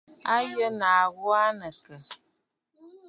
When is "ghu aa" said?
1.15-1.49